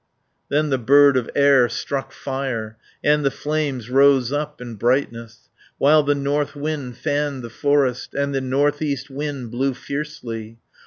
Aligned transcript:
Then 0.49 0.71
the 0.71 0.79
bird 0.79 1.15
of 1.15 1.29
air 1.35 1.69
struck 1.69 2.11
fire, 2.11 2.75
280 3.03 3.13
And 3.13 3.23
the 3.23 3.29
flames 3.29 3.89
rose 3.91 4.31
up 4.33 4.59
in 4.59 4.73
brightness, 4.73 5.47
While 5.77 6.01
the 6.01 6.15
north 6.15 6.55
wind 6.55 6.97
fanned 6.97 7.43
the 7.43 7.51
forest, 7.51 8.15
And 8.15 8.33
the 8.33 8.41
north 8.41 8.81
east 8.81 9.11
wind 9.11 9.51
blew 9.51 9.75
fiercely. 9.75 10.57